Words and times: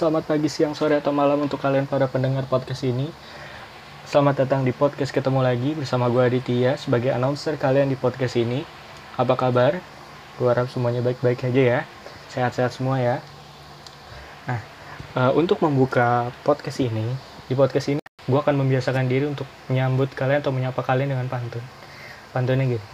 selamat 0.00 0.32
pagi, 0.32 0.48
siang, 0.48 0.72
sore, 0.72 0.96
atau 0.96 1.12
malam 1.12 1.44
untuk 1.44 1.60
kalian 1.60 1.84
para 1.84 2.08
pendengar 2.08 2.48
podcast 2.48 2.88
ini. 2.88 3.12
Selamat 4.08 4.48
datang 4.48 4.64
di 4.64 4.72
podcast 4.72 5.12
ketemu 5.12 5.44
lagi 5.44 5.76
bersama 5.76 6.08
gue 6.08 6.24
Aditya 6.24 6.80
sebagai 6.80 7.12
announcer 7.12 7.60
kalian 7.60 7.92
di 7.92 8.00
podcast 8.00 8.40
ini. 8.40 8.64
Apa 9.20 9.36
kabar? 9.36 9.76
Gue 10.40 10.48
harap 10.48 10.72
semuanya 10.72 11.04
baik-baik 11.04 11.44
aja 11.52 11.60
ya. 11.60 11.80
Sehat-sehat 12.32 12.72
semua 12.72 12.96
ya. 12.96 13.20
Nah, 14.48 14.64
uh, 15.20 15.36
untuk 15.36 15.60
membuka 15.60 16.32
podcast 16.48 16.80
ini, 16.80 17.04
di 17.44 17.52
podcast 17.52 17.92
ini 17.92 18.00
gue 18.24 18.40
akan 18.40 18.56
membiasakan 18.56 19.04
diri 19.04 19.28
untuk 19.28 19.44
menyambut 19.68 20.16
kalian 20.16 20.40
atau 20.40 20.48
menyapa 20.48 20.80
kalian 20.80 21.12
dengan 21.12 21.28
pantun. 21.28 21.60
Pantunnya 22.32 22.64
gini. 22.64 22.86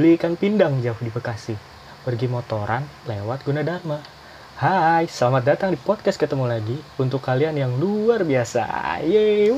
Beli 0.00 0.16
ikan 0.16 0.40
pindang 0.40 0.80
jauh 0.80 0.96
di 1.04 1.12
Bekasi. 1.12 1.52
Pergi 2.00 2.32
motoran 2.32 2.80
lewat 3.04 3.44
Gunadarma 3.44 4.23
Hai, 4.54 5.10
selamat 5.10 5.42
datang 5.42 5.74
di 5.74 5.78
podcast 5.82 6.14
ketemu 6.14 6.46
lagi 6.46 6.78
untuk 7.02 7.18
kalian 7.18 7.58
yang 7.58 7.74
luar 7.74 8.22
biasa. 8.22 8.62
Yeay. 9.02 9.50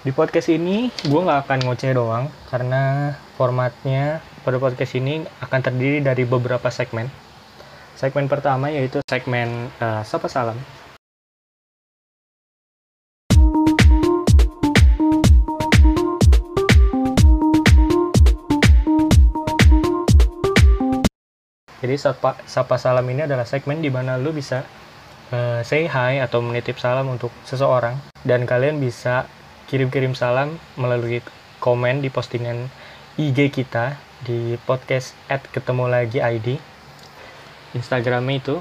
Di 0.00 0.08
podcast 0.16 0.48
ini 0.48 0.88
gue 0.88 1.20
nggak 1.20 1.44
akan 1.44 1.58
ngoceh 1.68 1.92
doang 1.92 2.32
karena 2.48 3.12
formatnya 3.36 4.24
pada 4.48 4.56
podcast 4.56 4.96
ini 4.96 5.28
akan 5.44 5.60
terdiri 5.60 6.00
dari 6.00 6.24
beberapa 6.24 6.72
segmen. 6.72 7.12
Segmen 8.00 8.32
pertama 8.32 8.72
yaitu 8.72 9.04
segmen 9.04 9.68
uh, 9.84 10.00
Sapa 10.00 10.32
Salam 10.32 10.56
Jadi 21.82 21.98
sapa, 21.98 22.38
sapa 22.46 22.78
salam 22.78 23.02
ini 23.10 23.26
adalah 23.26 23.42
segmen 23.42 23.82
di 23.82 23.90
mana 23.90 24.14
lu 24.14 24.30
bisa 24.30 24.62
uh, 25.34 25.60
say 25.66 25.90
hi 25.90 26.22
atau 26.22 26.38
menitip 26.38 26.78
salam 26.78 27.10
untuk 27.10 27.34
seseorang. 27.42 27.98
Dan 28.22 28.46
kalian 28.46 28.78
bisa 28.78 29.26
kirim-kirim 29.66 30.14
salam 30.14 30.62
melalui 30.78 31.18
komen 31.58 31.98
di 31.98 32.06
postingan 32.06 32.70
IG 33.18 33.50
kita 33.50 33.98
di 34.22 34.54
podcast 34.62 35.18
at 35.26 35.42
ketemu 35.50 35.90
lagi 35.90 36.22
ID 36.22 36.62
Instagramnya 37.74 38.38
itu 38.38 38.56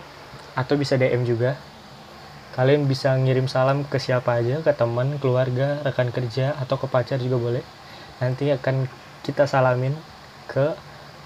atau 0.58 0.76
bisa 0.80 0.98
DM 0.98 1.22
juga. 1.28 1.60
Kalian 2.58 2.90
bisa 2.90 3.16
ngirim 3.16 3.48
salam 3.48 3.88
ke 3.88 3.96
siapa 4.02 4.42
aja 4.42 4.60
ke 4.60 4.72
teman 4.76 5.16
keluarga 5.22 5.80
rekan 5.86 6.12
kerja 6.12 6.58
atau 6.60 6.76
ke 6.76 6.90
pacar 6.90 7.22
juga 7.22 7.38
boleh. 7.40 7.64
Nanti 8.20 8.52
akan 8.52 8.90
kita 9.24 9.48
salamin 9.48 9.96
ke 10.52 10.76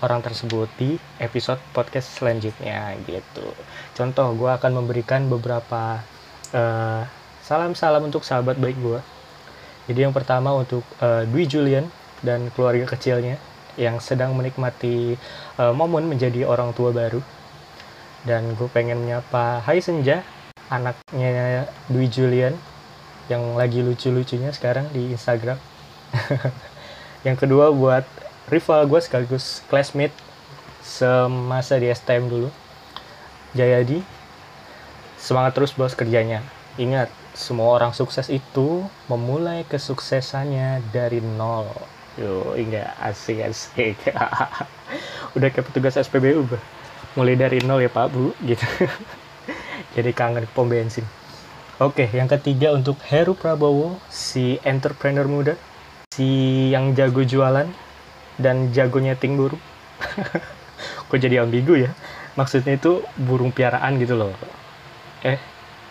orang 0.04 0.20
tersebut 0.20 0.68
di 0.76 1.00
episode 1.22 1.62
podcast 1.72 2.20
selanjutnya 2.20 2.96
gitu. 3.08 3.48
Contoh, 3.96 4.36
gue 4.36 4.52
akan 4.52 4.84
memberikan 4.84 5.28
beberapa 5.32 6.04
eh, 6.52 7.04
salam-salam 7.46 8.10
untuk 8.10 8.26
sahabat 8.26 8.58
baik 8.58 8.76
gue. 8.82 9.00
Jadi 9.86 10.00
yang 10.02 10.14
pertama 10.18 10.50
untuk 10.58 10.82
uh, 10.98 11.22
Dwi 11.30 11.46
Julian 11.46 11.86
dan 12.26 12.50
keluarga 12.58 12.90
kecilnya 12.90 13.38
yang 13.78 14.02
sedang 14.02 14.34
menikmati 14.34 15.14
uh, 15.62 15.70
momen 15.78 16.10
menjadi 16.10 16.50
orang 16.50 16.74
tua 16.74 16.90
baru. 16.90 17.22
Dan 18.26 18.58
gue 18.58 18.66
pengen 18.74 19.06
menyapa 19.06 19.62
Hai 19.62 19.78
Senja, 19.78 20.26
anaknya 20.74 21.70
Dwi 21.86 22.10
Julian 22.10 22.58
yang 23.30 23.54
lagi 23.54 23.86
lucu-lucunya 23.86 24.50
sekarang 24.50 24.90
di 24.90 25.14
Instagram. 25.14 25.62
yang 27.28 27.38
kedua 27.38 27.70
buat 27.70 28.06
rival 28.50 28.86
gue 28.86 29.02
sekaligus 29.02 29.66
classmate 29.72 30.14
semasa 30.86 31.82
di 31.82 31.90
STM 31.90 32.30
dulu 32.30 32.50
Jayadi. 33.56 34.04
Semangat 35.16 35.56
terus 35.56 35.72
bos 35.72 35.96
kerjanya. 35.96 36.44
Ingat 36.76 37.08
semua 37.32 37.72
orang 37.80 37.96
sukses 37.96 38.28
itu 38.28 38.84
memulai 39.08 39.64
kesuksesannya 39.64 40.84
dari 40.92 41.24
nol. 41.24 41.72
Yo 42.20 42.52
enggak 42.60 42.92
asik 43.00 43.40
asik. 43.48 43.96
Udah 45.40 45.48
kayak 45.48 45.72
petugas 45.72 45.96
SPBU 45.96 46.44
bah. 46.52 46.60
mulai 47.16 47.40
dari 47.40 47.64
nol 47.64 47.80
ya 47.80 47.88
pak 47.88 48.12
bu 48.12 48.36
gitu. 48.44 48.68
Jadi 49.96 50.12
kangen 50.12 50.44
pom 50.52 50.68
bensin. 50.68 51.08
Oke 51.80 52.12
yang 52.12 52.28
ketiga 52.28 52.76
untuk 52.76 53.00
Heru 53.08 53.40
Prabowo 53.40 53.96
si 54.12 54.60
entrepreneur 54.68 55.24
muda. 55.24 55.56
Si 56.12 56.28
yang 56.76 56.92
jago 56.92 57.24
jualan 57.24 57.72
dan 58.42 58.72
jago 58.76 59.00
nyeting 59.00 59.40
burung 59.40 59.62
kok 61.10 61.18
jadi 61.20 61.44
ambigu 61.44 61.80
ya? 61.80 61.92
Maksudnya 62.36 62.76
itu 62.76 63.00
burung 63.16 63.56
piaraan 63.56 63.96
gitu 63.96 64.20
loh. 64.20 64.36
Eh 65.24 65.40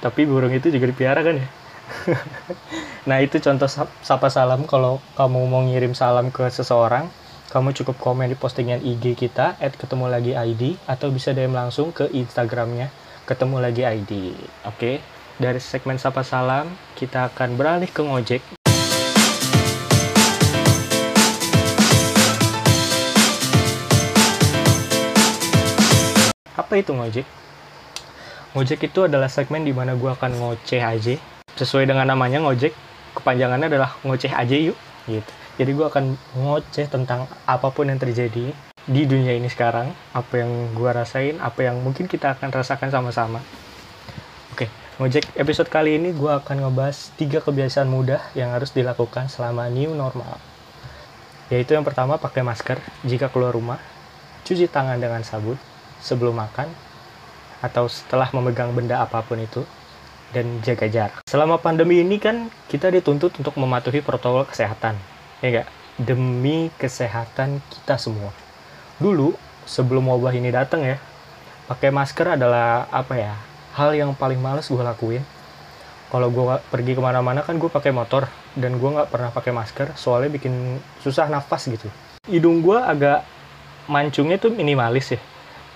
tapi 0.04 0.28
burung 0.28 0.52
itu 0.52 0.68
juga 0.68 0.84
dipiara 0.90 1.24
kan 1.24 1.40
ya? 1.40 1.48
Nah 3.08 3.20
itu 3.20 3.36
contoh 3.40 3.68
sapa 4.00 4.28
salam 4.32 4.64
kalau 4.64 5.00
kamu 5.16 5.40
mau 5.48 5.60
ngirim 5.64 5.92
salam 5.92 6.32
ke 6.32 6.48
seseorang 6.48 7.08
kamu 7.52 7.70
cukup 7.70 7.96
komen 8.00 8.32
di 8.32 8.34
postingan 8.34 8.82
IG 8.82 9.14
kita 9.14 9.54
at 9.62 9.78
ketemu 9.78 10.10
lagi 10.10 10.32
ID 10.34 10.74
atau 10.90 11.12
bisa 11.14 11.30
DM 11.30 11.54
langsung 11.54 11.94
ke 11.94 12.10
Instagramnya 12.10 12.90
ketemu 13.30 13.62
lagi 13.62 13.86
ID 13.86 14.34
oke 14.66 14.74
okay? 14.74 14.98
dari 15.38 15.62
segmen 15.62 15.94
sapa 15.94 16.26
salam 16.26 16.66
kita 16.98 17.30
akan 17.30 17.54
beralih 17.54 17.86
ke 17.86 18.02
ngojek 18.02 18.63
Apa 26.74 26.82
itu 26.82 26.90
ngojek? 26.90 27.26
Ngojek 28.50 28.90
itu 28.90 29.06
adalah 29.06 29.30
segmen 29.30 29.62
di 29.62 29.70
mana 29.70 29.94
gue 29.94 30.10
akan 30.10 30.42
ngoceh 30.42 30.82
aja. 30.82 31.14
Sesuai 31.54 31.86
dengan 31.86 32.02
namanya 32.02 32.42
ngojek, 32.42 32.74
kepanjangannya 33.14 33.70
adalah 33.70 33.94
ngoceh 34.02 34.34
aja 34.34 34.58
yuk. 34.58 34.74
Gitu. 35.06 35.30
Jadi 35.54 35.70
gue 35.70 35.86
akan 35.86 36.18
ngoceh 36.34 36.90
tentang 36.90 37.30
apa 37.46 37.70
pun 37.70 37.86
yang 37.86 38.02
terjadi 38.02 38.50
di 38.90 39.02
dunia 39.06 39.38
ini 39.38 39.46
sekarang. 39.46 39.94
Apa 40.18 40.42
yang 40.42 40.74
gue 40.74 40.90
rasain, 40.90 41.38
apa 41.38 41.62
yang 41.62 41.78
mungkin 41.78 42.10
kita 42.10 42.34
akan 42.34 42.50
rasakan 42.50 42.90
sama-sama. 42.90 43.38
Oke, 44.50 44.66
ngojek 44.98 45.30
episode 45.38 45.70
kali 45.70 45.94
ini 45.94 46.10
gue 46.10 46.32
akan 46.42 46.58
ngebahas 46.58 47.14
tiga 47.14 47.38
kebiasaan 47.38 47.86
mudah 47.86 48.18
yang 48.34 48.50
harus 48.50 48.74
dilakukan 48.74 49.30
selama 49.30 49.70
new 49.70 49.94
normal. 49.94 50.42
Yaitu 51.54 51.78
yang 51.78 51.86
pertama 51.86 52.18
pakai 52.18 52.42
masker 52.42 52.82
jika 53.06 53.30
keluar 53.30 53.54
rumah, 53.54 53.78
cuci 54.42 54.66
tangan 54.66 54.98
dengan 54.98 55.22
sabun, 55.22 55.54
sebelum 56.04 56.36
makan 56.36 56.68
atau 57.64 57.88
setelah 57.88 58.28
memegang 58.36 58.76
benda 58.76 59.00
apa 59.00 59.24
pun 59.24 59.40
itu 59.40 59.64
dan 60.36 60.60
jaga 60.60 60.84
jarak. 60.84 61.24
Selama 61.24 61.56
pandemi 61.56 62.04
ini 62.04 62.20
kan 62.20 62.52
kita 62.68 62.92
dituntut 62.92 63.32
untuk 63.40 63.56
mematuhi 63.56 64.04
protokol 64.04 64.44
kesehatan, 64.44 65.00
ya 65.40 65.48
enggak? 65.48 65.68
Demi 65.96 66.68
kesehatan 66.76 67.64
kita 67.72 67.96
semua. 67.96 68.28
Dulu 69.00 69.32
sebelum 69.64 70.04
wabah 70.12 70.36
ini 70.36 70.52
datang 70.52 70.84
ya, 70.84 71.00
pakai 71.70 71.88
masker 71.88 72.36
adalah 72.36 72.84
apa 72.92 73.14
ya? 73.16 73.32
Hal 73.72 73.96
yang 73.96 74.12
paling 74.12 74.38
males 74.38 74.68
gue 74.68 74.84
lakuin. 74.84 75.24
Kalau 76.12 76.30
gue 76.30 76.44
pergi 76.70 76.94
ke 76.94 77.02
mana-mana 77.02 77.42
kan 77.42 77.58
gue 77.58 77.66
pakai 77.66 77.90
motor 77.90 78.28
dan 78.54 78.78
gue 78.78 78.86
nggak 78.86 79.10
pernah 79.10 79.34
pakai 79.34 79.50
masker 79.50 79.98
soalnya 79.98 80.30
bikin 80.30 80.78
susah 81.02 81.26
nafas 81.26 81.66
gitu. 81.66 81.90
Hidung 82.30 82.62
gue 82.62 82.78
agak 82.78 83.26
mancungnya 83.90 84.38
tuh 84.38 84.54
minimalis 84.54 85.18
ya 85.18 85.20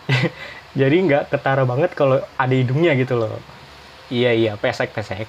jadi 0.81 0.97
nggak 0.97 1.23
ketara 1.31 1.63
banget 1.69 1.93
kalau 1.93 2.21
ada 2.41 2.55
hidungnya 2.55 2.97
gitu 2.97 3.17
loh. 3.17 3.39
Iya 4.09 4.33
iya 4.33 4.53
pesek 4.57 4.97
pesek 4.97 5.29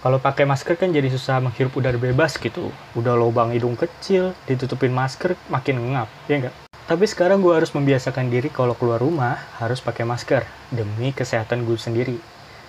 kalau 0.00 0.16
pakai 0.16 0.48
masker 0.48 0.80
kan 0.80 0.88
jadi 0.88 1.12
susah 1.12 1.44
menghirup 1.44 1.76
udara 1.76 2.00
bebas 2.00 2.40
gitu. 2.40 2.72
Udah 2.96 3.16
lubang 3.16 3.52
hidung 3.52 3.76
kecil 3.76 4.32
ditutupin 4.48 4.92
masker 4.92 5.36
makin 5.52 5.76
ngap 5.92 6.08
ya 6.28 6.36
enggak 6.40 6.56
tapi 6.90 7.06
sekarang 7.06 7.38
gue 7.38 7.54
harus 7.54 7.70
membiasakan 7.70 8.34
diri 8.34 8.50
kalau 8.50 8.74
keluar 8.74 8.98
rumah 8.98 9.38
harus 9.62 9.78
pakai 9.78 10.02
masker 10.02 10.42
demi 10.74 11.14
kesehatan 11.14 11.62
gue 11.62 11.78
sendiri. 11.78 12.18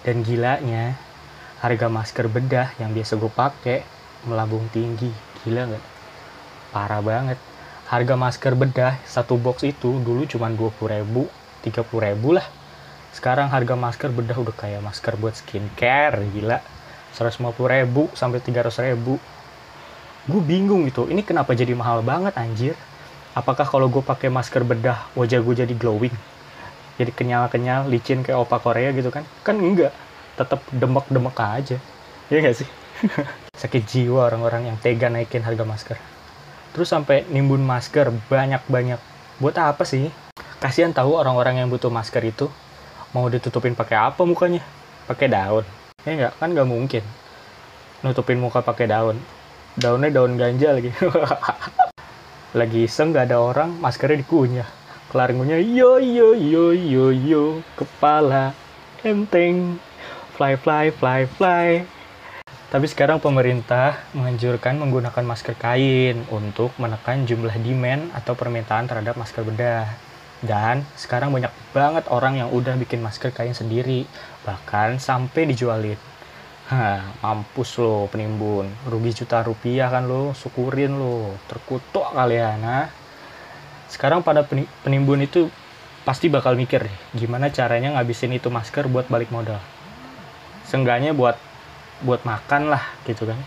Dan 0.06 0.22
gilanya 0.22 0.94
harga 1.58 1.90
masker 1.90 2.30
bedah 2.30 2.70
yang 2.78 2.94
biasa 2.94 3.18
gue 3.18 3.34
pakai 3.34 3.82
melambung 4.30 4.70
tinggi. 4.70 5.10
Gila 5.42 5.74
nggak? 5.74 5.86
Parah 6.70 7.02
banget 7.02 7.42
harga 7.92 8.16
masker 8.16 8.56
bedah 8.56 8.96
satu 9.04 9.36
box 9.36 9.68
itu 9.68 10.00
dulu 10.00 10.24
cuma 10.24 10.48
20 10.48 10.96
ribu 10.96 11.28
30 11.60 11.84
ribu 11.92 12.40
lah. 12.40 12.48
Sekarang 13.12 13.52
harga 13.52 13.76
masker 13.76 14.16
bedah 14.16 14.40
udah 14.40 14.56
kayak 14.56 14.80
masker 14.80 15.20
buat 15.20 15.36
skincare 15.36 16.24
gila. 16.32 16.64
150 17.12 17.52
ribu 17.68 18.08
sampai 18.16 18.40
300 18.40 18.88
ribu. 18.88 19.20
Gue 20.24 20.40
bingung 20.40 20.88
gitu 20.88 21.12
ini 21.12 21.20
kenapa 21.20 21.52
jadi 21.52 21.76
mahal 21.76 22.00
banget 22.00 22.32
anjir? 22.40 22.80
Apakah 23.36 23.68
kalau 23.68 23.92
gue 23.92 24.00
pakai 24.00 24.32
masker 24.32 24.64
bedah 24.64 25.12
wajah 25.12 25.44
gue 25.44 25.68
jadi 25.68 25.76
glowing? 25.76 26.16
Jadi 26.96 27.12
kenyal-kenyal 27.12 27.92
licin 27.92 28.24
kayak 28.24 28.40
opa 28.40 28.64
Korea 28.64 28.96
gitu 28.96 29.12
kan? 29.12 29.28
Kan 29.44 29.60
enggak 29.60 29.92
tetap 30.40 30.64
demek-demek 30.72 31.36
aja. 31.36 31.76
Ya 32.32 32.38
gak 32.40 32.56
sih? 32.56 32.70
Sakit 33.62 33.84
jiwa 33.84 34.32
orang-orang 34.32 34.72
yang 34.72 34.78
tega 34.80 35.12
naikin 35.12 35.44
harga 35.44 35.68
masker 35.68 36.11
terus 36.72 36.92
sampai 36.92 37.28
nimbun 37.28 37.64
masker 37.64 38.12
banyak-banyak. 38.32 39.00
Buat 39.40 39.56
apa 39.60 39.84
sih? 39.84 40.12
Kasihan 40.62 40.94
tahu 40.94 41.18
orang-orang 41.18 41.64
yang 41.64 41.68
butuh 41.68 41.90
masker 41.90 42.22
itu. 42.24 42.48
Mau 43.12 43.28
ditutupin 43.28 43.76
pakai 43.76 43.98
apa 44.00 44.22
mukanya? 44.24 44.64
Pakai 45.10 45.28
daun. 45.28 45.66
Ya 46.08 46.16
enggak 46.16 46.34
kan 46.40 46.50
nggak 46.56 46.70
mungkin. 46.70 47.04
Nutupin 48.02 48.40
muka 48.40 48.64
pakai 48.64 48.88
daun. 48.88 49.20
Daunnya 49.76 50.10
daun 50.10 50.40
ganja 50.40 50.74
lagi. 50.74 50.92
Lagi 52.60 52.84
iseng 52.84 53.16
nggak 53.16 53.32
ada 53.32 53.38
orang 53.40 53.80
maskernya 53.80 54.20
dikunyah. 54.24 54.70
Kelar 55.08 55.32
ngunyah 55.32 55.60
yo 55.60 56.00
yo 56.00 56.36
yo 56.36 56.76
yo 56.76 57.06
yo. 57.12 57.44
Kepala 57.80 58.52
enteng. 59.04 59.80
Fly 60.36 60.60
fly 60.60 60.92
fly 60.92 61.28
fly 61.28 62.01
tapi 62.72 62.88
sekarang 62.88 63.20
pemerintah 63.20 64.00
menganjurkan 64.16 64.80
menggunakan 64.80 65.28
masker 65.28 65.60
kain 65.60 66.24
untuk 66.32 66.72
menekan 66.80 67.28
jumlah 67.28 67.52
demand 67.60 68.08
atau 68.16 68.32
permintaan 68.32 68.88
terhadap 68.88 69.20
masker 69.20 69.44
bedah. 69.44 69.92
Dan 70.40 70.88
sekarang 70.96 71.36
banyak 71.36 71.52
banget 71.76 72.08
orang 72.08 72.40
yang 72.40 72.48
udah 72.48 72.80
bikin 72.80 73.04
masker 73.04 73.36
kain 73.36 73.52
sendiri, 73.52 74.08
bahkan 74.48 75.04
sampai 75.04 75.52
dijualin. 75.52 76.00
Hah, 76.72 77.12
mampus 77.20 77.76
lo 77.76 78.08
penimbun, 78.08 78.72
rugi 78.88 79.20
juta 79.20 79.44
rupiah 79.44 79.92
kan 79.92 80.08
lo, 80.08 80.32
syukurin 80.32 80.96
lo, 80.96 81.36
terkutuk 81.52 82.08
kalian. 82.16 82.64
Nah, 82.64 82.88
sekarang 83.92 84.24
pada 84.24 84.48
penimbun 84.88 85.28
itu 85.28 85.52
pasti 86.08 86.32
bakal 86.32 86.56
mikir 86.56 86.88
gimana 87.14 87.52
caranya 87.52 88.00
ngabisin 88.00 88.32
itu 88.32 88.48
masker 88.48 88.88
buat 88.88 89.12
balik 89.12 89.28
modal. 89.28 89.60
Seenggaknya 90.64 91.12
buat 91.12 91.51
buat 92.02 92.22
makan 92.26 92.74
lah 92.74 92.84
gitu 93.06 93.30
kan. 93.30 93.40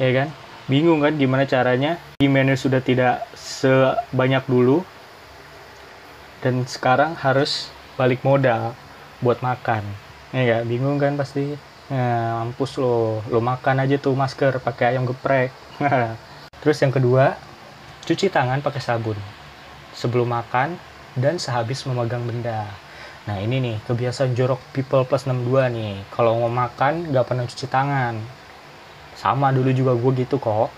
Ya 0.00 0.10
kan? 0.16 0.28
Bingung 0.70 1.02
kan 1.02 1.16
gimana 1.18 1.44
caranya? 1.44 1.98
Demandnya 2.22 2.54
sudah 2.54 2.78
tidak 2.80 3.26
sebanyak 3.34 4.44
dulu 4.46 4.86
dan 6.40 6.64
sekarang 6.64 7.16
harus 7.20 7.68
balik 8.00 8.24
modal 8.24 8.72
buat 9.20 9.44
makan. 9.44 9.84
Ya 10.32 10.46
gak? 10.46 10.62
bingung 10.70 10.96
kan 10.96 11.18
pasti. 11.18 11.58
Ya, 11.90 12.38
mampus 12.38 12.78
lo. 12.78 13.18
Lo 13.28 13.42
makan 13.42 13.82
aja 13.82 13.98
tuh 13.98 14.14
masker 14.14 14.62
pakai 14.62 14.94
ayam 14.94 15.04
geprek. 15.04 15.50
Terus 16.62 16.78
yang 16.80 16.94
kedua 16.94 17.34
cuci 18.04 18.32
tangan 18.32 18.64
pakai 18.64 18.80
sabun 18.80 19.18
sebelum 19.92 20.32
makan 20.32 20.74
dan 21.18 21.36
sehabis 21.36 21.84
memegang 21.84 22.24
benda 22.24 22.66
Nah 23.28 23.36
ini 23.36 23.60
nih 23.60 23.76
kebiasaan 23.84 24.32
jorok 24.32 24.60
people 24.72 25.04
plus 25.04 25.28
62 25.28 25.68
nih. 25.76 25.92
Kalau 26.08 26.40
mau 26.40 26.48
makan 26.48 27.12
nggak 27.12 27.24
pernah 27.28 27.44
cuci 27.44 27.66
tangan. 27.68 28.16
Sama 29.18 29.52
dulu 29.52 29.68
juga 29.76 29.92
gue 29.92 30.24
gitu 30.24 30.40
kok. 30.40 30.72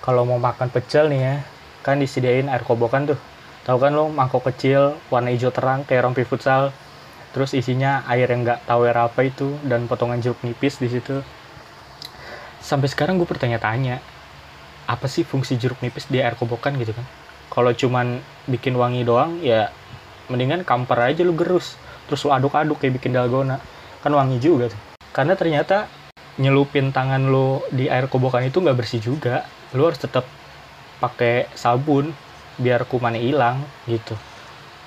Kalau 0.00 0.22
mau 0.22 0.38
makan 0.38 0.70
pecel 0.70 1.10
nih 1.10 1.20
ya, 1.20 1.34
kan 1.82 1.98
disediain 1.98 2.46
air 2.46 2.62
kobokan 2.62 3.10
tuh. 3.10 3.18
Tahu 3.66 3.76
kan 3.76 3.92
lo 3.92 4.08
mangkok 4.08 4.46
kecil 4.48 4.96
warna 5.12 5.34
hijau 5.34 5.50
terang 5.50 5.82
kayak 5.82 6.06
rompi 6.06 6.22
futsal. 6.22 6.70
Terus 7.34 7.54
isinya 7.54 8.06
air 8.06 8.30
yang 8.30 8.46
nggak 8.46 8.66
tahu 8.66 8.86
air 8.86 8.98
apa 8.98 9.20
itu 9.26 9.58
dan 9.66 9.86
potongan 9.90 10.22
jeruk 10.22 10.40
nipis 10.46 10.78
di 10.78 10.88
situ. 10.90 11.22
Sampai 12.62 12.86
sekarang 12.86 13.18
gue 13.18 13.26
bertanya-tanya, 13.26 13.98
apa 14.86 15.06
sih 15.06 15.22
fungsi 15.22 15.58
jeruk 15.58 15.78
nipis 15.82 16.06
di 16.10 16.22
air 16.22 16.34
kobokan 16.38 16.74
gitu 16.78 16.94
kan? 16.94 17.06
Kalau 17.50 17.74
cuman 17.74 18.22
bikin 18.46 18.78
wangi 18.78 19.02
doang 19.02 19.42
ya 19.42 19.74
mendingan 20.30 20.62
kamper 20.62 20.96
aja 20.96 21.26
lu 21.26 21.34
gerus. 21.34 21.74
Terus 22.06 22.22
lu 22.24 22.30
aduk-aduk 22.30 22.78
kayak 22.78 23.02
bikin 23.02 23.12
dalgona. 23.12 23.58
Kan 24.00 24.14
wangi 24.14 24.38
juga 24.38 24.70
tuh. 24.70 24.80
Karena 25.10 25.34
ternyata 25.34 25.90
nyelupin 26.38 26.94
tangan 26.94 27.28
lo 27.28 27.66
di 27.68 27.90
air 27.90 28.06
kobokan 28.06 28.46
itu 28.46 28.62
nggak 28.62 28.78
bersih 28.78 29.02
juga. 29.02 29.44
Lo 29.74 29.90
harus 29.90 29.98
tetap 29.98 30.24
pakai 31.02 31.50
sabun 31.58 32.14
biar 32.56 32.86
kumannya 32.86 33.20
hilang 33.20 33.60
gitu. 33.90 34.14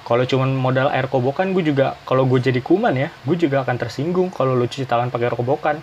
Kalau 0.03 0.27
cuman 0.27 0.51
modal 0.55 0.91
air 0.91 1.07
kobokan 1.07 1.55
gue 1.55 1.63
juga 1.63 1.95
kalau 2.03 2.27
gue 2.27 2.39
jadi 2.39 2.59
kuman 2.59 2.91
ya 2.91 3.07
gue 3.23 3.39
juga 3.39 3.63
akan 3.63 3.75
tersinggung 3.79 4.27
kalau 4.35 4.51
lo 4.51 4.67
cuci 4.67 4.87
tangan 4.87 5.11
pakai 5.11 5.27
air 5.31 5.35
kobokan. 5.35 5.77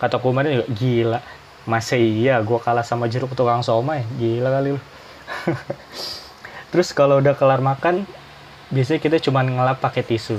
Kata 0.00 0.16
kumannya 0.20 0.62
juga 0.62 0.68
gila 0.72 1.20
masa 1.68 2.00
iya 2.00 2.40
gue 2.40 2.56
kalah 2.56 2.84
sama 2.84 3.06
jeruk 3.12 3.36
tukang 3.36 3.60
somai? 3.60 4.04
Gila 4.16 4.48
kali 4.48 4.76
lo 4.76 4.82
terus 6.70 6.90
kalau 6.94 7.18
udah 7.18 7.34
kelar 7.34 7.62
makan 7.62 8.06
biasanya 8.70 9.02
kita 9.02 9.16
cuma 9.18 9.42
ngelap 9.42 9.82
pakai 9.82 10.06
tisu. 10.06 10.38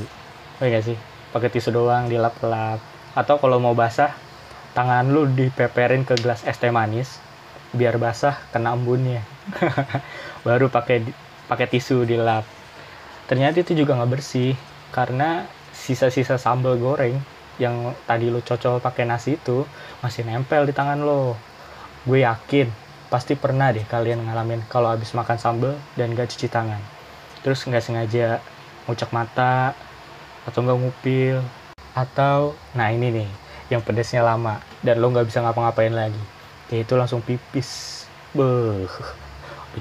Oh 0.64 0.66
iya 0.66 0.80
sih? 0.80 0.96
Pakai 1.36 1.52
tisu 1.52 1.76
doang 1.76 2.08
dilap-lap. 2.08 2.80
Atau 3.12 3.38
kalau 3.44 3.60
mau 3.60 3.76
basah 3.76 4.16
tangan 4.72 5.12
lu 5.12 5.28
dipeperin 5.28 6.08
ke 6.08 6.16
gelas 6.16 6.48
es 6.48 6.56
teh 6.56 6.72
manis 6.72 7.20
biar 7.76 8.00
basah 8.00 8.40
kena 8.56 8.72
embunnya. 8.72 9.20
Baru 10.48 10.72
pakai 10.72 11.04
pakai 11.52 11.68
tisu 11.68 12.08
dilap. 12.08 12.48
Ternyata 13.28 13.64
itu 13.64 13.76
juga 13.76 14.00
nggak 14.00 14.12
bersih 14.12 14.56
karena 14.96 15.44
sisa-sisa 15.76 16.40
sambal 16.40 16.80
goreng 16.80 17.20
yang 17.60 17.92
tadi 18.08 18.32
lo 18.32 18.40
cocol 18.40 18.80
pakai 18.80 19.04
nasi 19.04 19.36
itu 19.36 19.68
masih 20.00 20.24
nempel 20.24 20.64
di 20.64 20.72
tangan 20.72 21.04
lo. 21.04 21.36
Gue 22.08 22.24
yakin 22.24 22.72
pasti 23.12 23.36
pernah 23.36 23.76
deh 23.76 23.84
kalian 23.84 24.24
ngalamin 24.24 24.64
kalau 24.72 24.88
habis 24.88 25.12
makan 25.12 25.36
sambal 25.36 25.76
dan 26.00 26.16
gak 26.16 26.32
cuci 26.32 26.48
tangan 26.48 26.80
terus 27.42 27.66
nggak 27.66 27.84
sengaja 27.84 28.42
ngucek 28.86 29.10
mata 29.14 29.78
atau 30.46 30.60
nggak 30.62 30.80
ngupil. 30.80 31.38
Atau 31.92 32.56
nah 32.72 32.88
ini 32.88 33.12
nih 33.12 33.30
yang 33.68 33.84
pedesnya 33.84 34.24
lama 34.24 34.64
dan 34.80 35.04
lo 35.04 35.12
nggak 35.12 35.28
bisa 35.28 35.44
ngapa-ngapain 35.44 35.92
lagi. 35.92 36.24
Yaitu 36.72 36.96
langsung 36.96 37.20
pipis. 37.20 38.04
Beh 38.32 38.88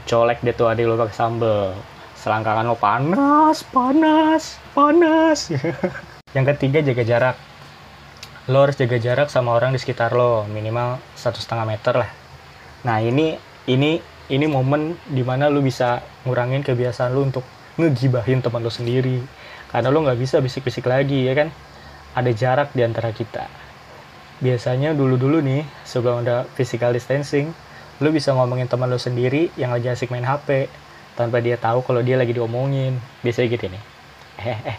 colek 0.07 0.39
deh 0.47 0.55
tuh 0.55 0.71
adik 0.71 0.87
lo 0.87 0.95
pakai 0.95 1.17
sambel. 1.17 1.75
Selangkangan 2.21 2.67
lo 2.69 2.77
panas 2.77 3.65
panas 3.67 4.61
panas. 4.77 5.51
Yang 6.37 6.47
ketiga 6.55 6.79
jaga 6.85 7.03
jarak. 7.03 7.37
Lo 8.47 8.67
harus 8.67 8.79
jaga 8.79 8.99
jarak 8.99 9.29
sama 9.31 9.55
orang 9.55 9.75
di 9.75 9.81
sekitar 9.83 10.15
lo. 10.15 10.47
Minimal 10.47 11.03
satu 11.19 11.43
setengah 11.43 11.67
meter 11.67 11.95
lah. 11.99 12.11
Nah 12.87 13.03
ini 13.03 13.35
ini 13.67 13.99
ini 14.31 14.47
momen 14.47 14.94
di 15.11 15.27
mana 15.27 15.50
lu 15.50 15.59
bisa 15.61 15.99
ngurangin 16.23 16.62
kebiasaan 16.62 17.11
lu 17.11 17.27
untuk 17.27 17.43
ngegibahin 17.77 18.38
teman 18.41 18.62
lu 18.62 18.71
sendiri. 18.71 19.19
Karena 19.71 19.91
lu 19.91 20.06
nggak 20.06 20.19
bisa 20.19 20.38
bisik-bisik 20.38 20.87
lagi 20.87 21.27
ya 21.27 21.35
kan? 21.35 21.49
Ada 22.15 22.31
jarak 22.35 22.69
di 22.75 22.87
antara 22.87 23.11
kita. 23.11 23.50
Biasanya 24.40 24.95
dulu-dulu 24.95 25.43
nih 25.43 25.66
sebelum 25.85 26.25
ada 26.25 26.49
physical 26.57 26.95
distancing 26.95 27.52
lu 28.00 28.09
bisa 28.09 28.33
ngomongin 28.33 28.64
teman 28.64 28.88
lu 28.88 28.97
sendiri 28.97 29.52
yang 29.61 29.76
lagi 29.76 29.93
asik 29.93 30.09
main 30.09 30.25
HP 30.25 30.73
tanpa 31.12 31.45
dia 31.45 31.61
tahu 31.61 31.85
kalau 31.85 32.00
dia 32.00 32.16
lagi 32.16 32.33
diomongin. 32.33 32.97
Biasanya 33.21 33.47
gitu 33.50 33.66
nih. 33.66 33.83
Eh 34.40 34.59
eh 34.75 34.78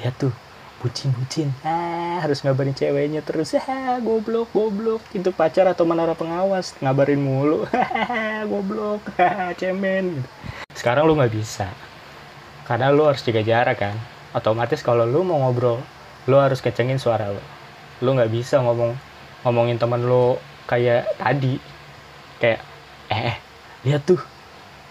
lihat 0.00 0.14
tuh 0.16 0.32
bucin-bucin. 0.80 1.52
Ah 1.66 2.01
harus 2.22 2.46
ngabarin 2.46 2.72
ceweknya 2.72 3.26
terus 3.26 3.58
ah 3.58 3.98
goblok 3.98 4.54
goblok. 4.54 5.02
Itu 5.10 5.34
pacar 5.34 5.66
atau 5.66 5.82
menara 5.82 6.14
pengawas 6.14 6.78
ngabarin 6.78 7.18
mulu 7.18 7.66
goblok 8.52 9.02
cemen. 9.60 10.22
Sekarang 10.72 11.10
lu 11.10 11.18
nggak 11.18 11.34
bisa 11.34 11.66
karena 12.62 12.94
lu 12.94 13.10
harus 13.10 13.26
jaga 13.26 13.42
jarak 13.42 13.76
kan. 13.82 13.96
Otomatis 14.32 14.80
kalau 14.80 15.02
lu 15.02 15.26
mau 15.26 15.42
ngobrol 15.42 15.82
lu 16.30 16.38
harus 16.38 16.62
kecengin 16.62 17.02
suara 17.02 17.34
lu. 17.34 17.42
Lu 18.06 18.14
nggak 18.14 18.30
bisa 18.30 18.62
ngomong 18.62 18.94
ngomongin 19.42 19.82
teman 19.82 20.06
lu 20.06 20.38
kayak 20.70 21.18
tadi 21.18 21.58
kayak 22.38 22.62
eh, 23.10 23.34
eh 23.34 23.36
lihat 23.82 24.06
tuh 24.06 24.22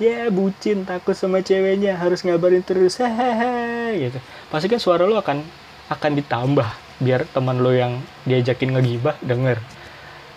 ya 0.02 0.28
bucin 0.34 0.84
takut 0.84 1.14
sama 1.14 1.46
ceweknya 1.46 1.94
harus 1.96 2.26
ngabarin 2.26 2.66
terus 2.66 2.98
hehehe 3.02 4.10
gitu. 4.10 4.20
Pasti 4.52 4.68
kan 4.68 4.82
suara 4.82 5.06
lu 5.06 5.16
akan 5.16 5.46
akan 5.92 6.12
ditambah 6.18 6.70
biar 7.02 7.26
teman 7.34 7.60
lo 7.60 7.74
yang 7.74 7.98
diajakin 8.30 8.78
ngegibah 8.78 9.18
denger. 9.26 9.58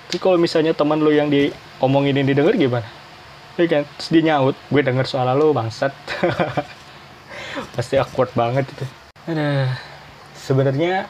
Tapi 0.09 0.19
kalau 0.19 0.41
misalnya 0.41 0.73
teman 0.73 1.05
lo 1.05 1.13
yang 1.13 1.29
diomongin 1.29 2.17
ini 2.17 2.33
denger 2.33 2.57
gimana? 2.57 2.89
Ya 3.61 3.69
kan? 3.69 3.85
Terus 4.01 4.09
dia 4.11 4.23
nyaut 4.33 4.57
gue 4.73 4.83
denger 4.83 5.05
soal 5.05 5.29
lo 5.37 5.53
bangsat. 5.53 5.93
Pasti 7.77 8.01
awkward 8.01 8.33
banget 8.33 8.65
itu. 8.67 8.85
Ada 9.29 9.77
sebenarnya 10.35 11.07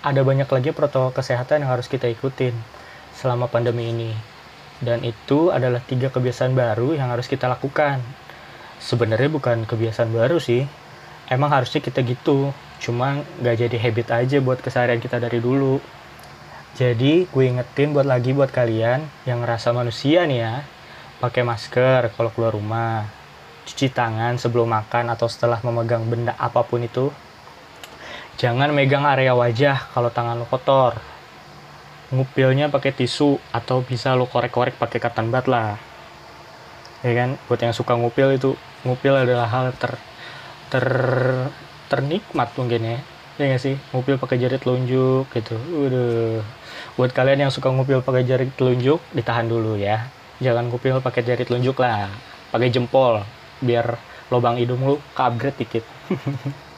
ada 0.00 0.20
banyak 0.24 0.48
lagi 0.48 0.72
protokol 0.72 1.12
kesehatan 1.12 1.62
yang 1.62 1.70
harus 1.76 1.86
kita 1.86 2.08
ikutin 2.08 2.56
selama 3.12 3.52
pandemi 3.52 3.92
ini. 3.92 4.10
Dan 4.80 5.04
itu 5.04 5.52
adalah 5.52 5.84
tiga 5.84 6.08
kebiasaan 6.08 6.56
baru 6.56 6.96
yang 6.96 7.12
harus 7.12 7.28
kita 7.28 7.44
lakukan. 7.52 8.00
Sebenarnya 8.80 9.28
bukan 9.28 9.68
kebiasaan 9.68 10.08
baru 10.08 10.40
sih 10.40 10.64
emang 11.30 11.48
harusnya 11.54 11.78
kita 11.78 12.02
gitu 12.02 12.50
cuma 12.82 13.22
nggak 13.38 13.56
jadi 13.64 13.76
habit 13.78 14.08
aja 14.10 14.36
buat 14.42 14.58
keseharian 14.58 14.98
kita 14.98 15.22
dari 15.22 15.38
dulu. 15.38 15.78
Jadi 16.74 17.28
gue 17.28 17.44
ingetin 17.44 17.94
buat 17.94 18.08
lagi 18.08 18.34
buat 18.34 18.50
kalian 18.50 19.04
yang 19.28 19.42
ngerasa 19.42 19.70
manusia 19.70 20.26
nih 20.26 20.38
ya 20.42 20.54
pakai 21.20 21.44
masker 21.44 22.10
kalau 22.16 22.32
keluar 22.32 22.56
rumah 22.56 23.04
cuci 23.68 23.92
tangan 23.92 24.40
sebelum 24.40 24.72
makan 24.72 25.12
atau 25.12 25.28
setelah 25.28 25.60
memegang 25.62 26.08
benda 26.08 26.34
apa 26.40 26.64
pun 26.64 26.82
itu. 26.82 27.12
Jangan 28.40 28.72
megang 28.72 29.04
area 29.04 29.36
wajah 29.36 29.92
kalau 29.92 30.08
tangan 30.08 30.40
lo 30.40 30.48
kotor. 30.48 30.96
Ngupilnya 32.10 32.72
pakai 32.72 32.96
tisu 32.96 33.36
atau 33.52 33.84
bisa 33.84 34.16
lo 34.16 34.24
korek-korek 34.26 34.80
pakai 34.80 34.98
cotton 34.98 35.28
bud 35.28 35.46
lah. 35.46 35.76
Ya 37.04 37.12
kan? 37.12 37.36
Buat 37.46 37.60
yang 37.60 37.76
suka 37.76 37.94
ngupil 37.94 38.34
itu 38.34 38.56
ngupil 38.82 39.14
adalah 39.20 39.46
hal 39.46 39.76
ter 39.76 40.00
ter 40.70 40.86
ternikmat 41.90 42.54
mungkin 42.54 42.80
ya. 42.86 42.98
Ya 43.36 43.44
nggak 43.50 43.62
sih? 43.62 43.74
Ngupil 43.90 44.16
pakai 44.16 44.38
jari 44.38 44.56
telunjuk 44.62 45.26
gitu. 45.34 45.56
Udah 45.58 46.40
buat 46.94 47.10
kalian 47.10 47.48
yang 47.48 47.52
suka 47.52 47.68
ngupil 47.74 48.00
pakai 48.06 48.22
jari 48.22 48.46
telunjuk 48.54 49.02
ditahan 49.12 49.50
dulu 49.50 49.74
ya. 49.76 50.06
Jangan 50.38 50.70
ngupil 50.70 51.02
pakai 51.02 51.26
jari 51.26 51.42
telunjuk 51.44 51.76
lah. 51.82 52.08
Pakai 52.54 52.70
jempol 52.70 53.26
biar 53.60 53.98
lubang 54.30 54.56
hidung 54.56 54.80
lu 54.86 54.96
upgrade 55.18 55.58
dikit. 55.58 55.84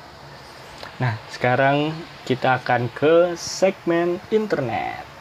Nah 1.00 1.18
sekarang 1.34 1.90
kita 2.22 2.62
akan 2.62 2.86
ke 2.94 3.34
segmen 3.34 4.22
internet 4.30 5.11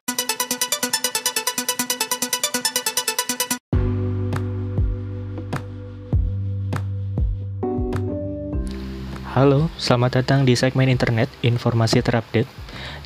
Halo, 9.32 9.72
selamat 9.80 10.20
datang 10.20 10.44
di 10.44 10.60
segmen 10.60 10.92
internet 10.92 11.32
informasi 11.40 12.04
terupdate. 12.04 12.52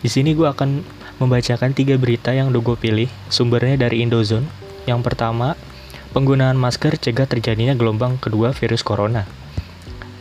Di 0.01 0.09
sini 0.09 0.33
gue 0.33 0.49
akan 0.49 0.81
membacakan 1.21 1.77
tiga 1.77 2.01
berita 2.01 2.33
yang 2.33 2.49
udah 2.49 2.65
gue 2.65 2.77
pilih, 2.81 3.09
sumbernya 3.29 3.85
dari 3.85 4.01
Indozone. 4.01 4.49
Yang 4.89 5.05
pertama, 5.05 5.53
penggunaan 6.17 6.57
masker 6.57 6.97
cegah 6.97 7.29
terjadinya 7.29 7.77
gelombang 7.77 8.17
kedua 8.17 8.57
virus 8.57 8.81
corona. 8.81 9.29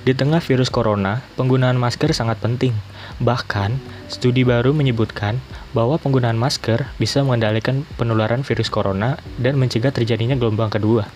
Di 0.04 0.12
tengah 0.12 0.44
virus 0.44 0.68
corona, 0.68 1.24
penggunaan 1.40 1.80
masker 1.80 2.12
sangat 2.12 2.36
penting. 2.36 2.76
Bahkan, 3.24 3.72
studi 4.12 4.44
baru 4.44 4.76
menyebutkan 4.76 5.40
bahwa 5.72 5.96
penggunaan 5.96 6.36
masker 6.36 6.84
bisa 7.00 7.24
mengendalikan 7.24 7.88
penularan 7.96 8.44
virus 8.44 8.68
corona 8.68 9.16
dan 9.40 9.56
mencegah 9.56 9.88
terjadinya 9.88 10.36
gelombang 10.36 10.68
kedua. 10.68 11.08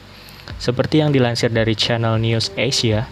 Seperti 0.57 1.05
yang 1.05 1.13
dilansir 1.13 1.53
dari 1.53 1.77
Channel 1.77 2.17
News 2.17 2.49
Asia, 2.57 3.05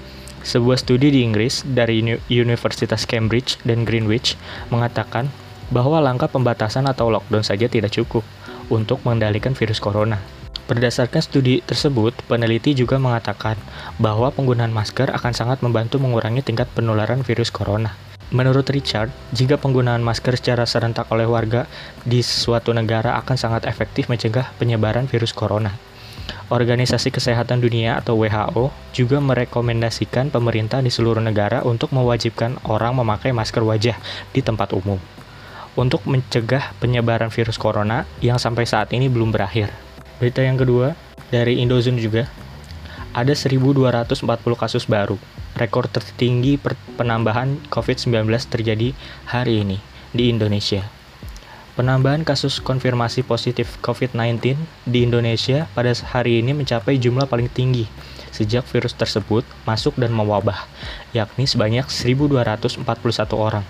sebuah 0.46 0.78
studi 0.78 1.10
di 1.10 1.26
Inggris 1.26 1.66
dari 1.66 1.98
Universitas 2.30 3.02
Cambridge 3.02 3.58
dan 3.66 3.82
Greenwich 3.82 4.38
mengatakan 4.70 5.26
bahwa 5.74 5.98
langkah 5.98 6.30
pembatasan 6.30 6.86
atau 6.86 7.10
lockdown 7.10 7.42
saja 7.42 7.66
tidak 7.66 7.90
cukup 7.90 8.22
untuk 8.70 9.02
mengendalikan 9.02 9.58
virus 9.58 9.82
corona. 9.82 10.22
Berdasarkan 10.66 11.22
studi 11.22 11.62
tersebut, 11.62 12.14
peneliti 12.26 12.74
juga 12.74 12.98
mengatakan 12.98 13.54
bahwa 14.02 14.34
penggunaan 14.34 14.74
masker 14.74 15.14
akan 15.14 15.30
sangat 15.30 15.62
membantu 15.62 16.02
mengurangi 16.02 16.42
tingkat 16.42 16.66
penularan 16.74 17.22
virus 17.22 17.54
corona. 17.54 17.94
Menurut 18.34 18.66
Richard, 18.74 19.14
jika 19.30 19.54
penggunaan 19.54 20.02
masker 20.02 20.34
secara 20.34 20.66
serentak 20.66 21.06
oleh 21.14 21.30
warga 21.30 21.70
di 22.02 22.18
suatu 22.26 22.74
negara 22.74 23.14
akan 23.22 23.38
sangat 23.38 23.70
efektif 23.70 24.10
mencegah 24.10 24.50
penyebaran 24.58 25.06
virus 25.06 25.30
corona. 25.30 25.70
Organisasi 26.46 27.10
Kesehatan 27.10 27.58
Dunia 27.58 27.98
atau 27.98 28.22
WHO 28.22 28.70
juga 28.94 29.18
merekomendasikan 29.18 30.30
pemerintah 30.30 30.78
di 30.78 30.94
seluruh 30.94 31.18
negara 31.18 31.66
untuk 31.66 31.90
mewajibkan 31.90 32.62
orang 32.70 32.94
memakai 33.02 33.34
masker 33.34 33.66
wajah 33.66 33.98
di 34.30 34.40
tempat 34.46 34.70
umum 34.70 35.02
untuk 35.76 36.02
mencegah 36.08 36.72
penyebaran 36.80 37.28
virus 37.28 37.60
corona 37.60 38.08
yang 38.24 38.40
sampai 38.40 38.64
saat 38.64 38.90
ini 38.96 39.12
belum 39.12 39.30
berakhir. 39.30 39.70
Berita 40.16 40.40
yang 40.40 40.56
kedua 40.56 40.96
dari 41.28 41.60
Indozone 41.60 42.00
juga 42.00 42.24
ada 43.12 43.36
1240 43.36 44.24
kasus 44.56 44.88
baru. 44.88 45.20
Rekor 45.56 45.88
tertinggi 45.88 46.60
penambahan 46.96 47.60
COVID-19 47.72 48.28
terjadi 48.48 48.92
hari 49.28 49.64
ini 49.64 49.78
di 50.12 50.28
Indonesia. 50.28 50.95
Penambahan 51.76 52.24
kasus 52.24 52.56
konfirmasi 52.56 53.20
positif 53.20 53.76
COVID-19 53.84 54.56
di 54.88 55.04
Indonesia 55.04 55.68
pada 55.76 55.92
hari 56.08 56.40
ini 56.40 56.56
mencapai 56.56 56.96
jumlah 56.96 57.28
paling 57.28 57.52
tinggi 57.52 57.84
sejak 58.32 58.64
virus 58.64 58.96
tersebut 58.96 59.44
masuk 59.68 59.92
dan 60.00 60.08
mewabah, 60.08 60.64
yakni 61.12 61.44
sebanyak 61.44 61.84
1.241 61.84 62.80
orang. 63.36 63.60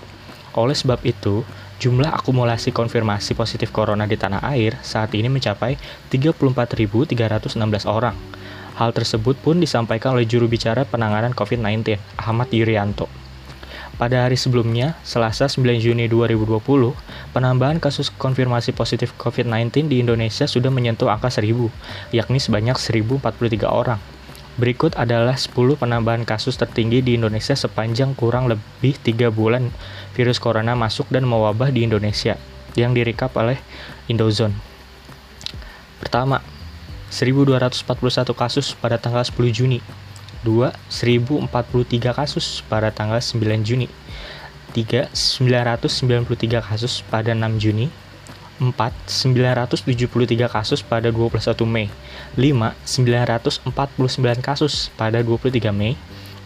Oleh 0.55 0.71
sebab 0.71 1.03
itu, 1.03 1.43
jumlah 1.83 2.07
akumulasi 2.15 2.71
konfirmasi 2.71 3.35
positif 3.35 3.75
corona 3.75 4.07
di 4.07 4.15
tanah 4.15 4.39
air 4.55 4.79
saat 4.87 5.11
ini 5.11 5.27
mencapai 5.27 5.75
34.316 6.07 7.11
orang. 7.91 8.15
Hal 8.79 8.95
tersebut 8.95 9.35
pun 9.43 9.59
disampaikan 9.59 10.15
oleh 10.15 10.23
juru 10.23 10.47
bicara 10.47 10.87
penanganan 10.87 11.35
COVID-19, 11.35 11.99
Ahmad 12.23 12.47
Yuryanto. 12.55 13.26
Pada 13.97 14.29
hari 14.29 14.37
sebelumnya, 14.37 14.93
Selasa 15.01 15.49
9 15.49 15.81
Juni 15.81 16.05
2020, 16.05 16.93
penambahan 17.33 17.81
kasus 17.81 18.13
konfirmasi 18.13 18.69
positif 18.69 19.17
COVID-19 19.17 19.89
di 19.89 20.05
Indonesia 20.05 20.45
sudah 20.45 20.69
menyentuh 20.69 21.09
angka 21.09 21.33
1000, 21.33 21.73
yakni 22.13 22.37
sebanyak 22.37 22.77
1043 22.77 23.65
orang. 23.65 23.97
Berikut 24.61 24.93
adalah 25.01 25.33
10 25.33 25.81
penambahan 25.81 26.29
kasus 26.29 26.61
tertinggi 26.61 27.01
di 27.01 27.17
Indonesia 27.17 27.57
sepanjang 27.57 28.13
kurang 28.13 28.45
lebih 28.45 29.01
3 29.01 29.33
bulan 29.33 29.73
virus 30.13 30.37
corona 30.37 30.77
masuk 30.77 31.09
dan 31.09 31.25
mewabah 31.25 31.73
di 31.73 31.81
Indonesia, 31.81 32.37
yang 32.77 32.93
direkap 32.93 33.33
oleh 33.33 33.57
Indozone. 34.05 34.53
Pertama, 35.97 36.45
1241 37.09 38.37
kasus 38.37 38.77
pada 38.77 39.01
tanggal 39.01 39.25
10 39.25 39.49
Juni 39.49 39.81
2. 40.47 40.71
1043 40.87 42.15
kasus 42.15 42.63
pada 42.71 42.87
tanggal 42.95 43.19
9 43.19 43.67
Juni 43.67 43.91
3. 44.71 45.11
993 45.11 46.63
kasus 46.63 47.03
pada 47.11 47.35
6 47.35 47.59
Juni 47.59 47.91
4. 48.63 48.71
973 49.11 50.47
kasus 50.47 50.79
pada 50.81 51.11
21 51.11 51.67
Mei 51.67 51.91
5. 52.39 52.73
949 52.87 54.39
kasus 54.39 54.87
pada 54.95 55.19
23 55.19 55.75
Mei 55.75 55.99